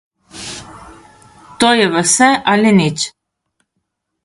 [1.63, 2.99] To je vse ali nič.